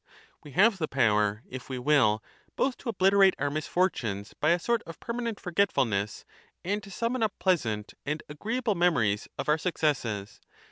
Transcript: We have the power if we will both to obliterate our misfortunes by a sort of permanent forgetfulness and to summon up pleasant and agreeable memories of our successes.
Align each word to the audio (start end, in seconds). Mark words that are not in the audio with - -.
We 0.43 0.53
have 0.53 0.79
the 0.79 0.87
power 0.87 1.43
if 1.47 1.69
we 1.69 1.77
will 1.77 2.23
both 2.55 2.75
to 2.77 2.89
obliterate 2.89 3.35
our 3.37 3.51
misfortunes 3.51 4.33
by 4.33 4.49
a 4.49 4.57
sort 4.57 4.81
of 4.87 4.99
permanent 4.99 5.39
forgetfulness 5.39 6.25
and 6.65 6.81
to 6.81 6.89
summon 6.89 7.21
up 7.21 7.37
pleasant 7.37 7.93
and 8.03 8.23
agreeable 8.27 8.73
memories 8.73 9.27
of 9.37 9.47
our 9.47 9.59
successes. 9.59 10.41